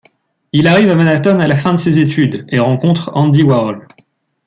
[0.51, 3.85] Il arrive à Manhattan à la fin de ses études et rencontre Andy Warhol.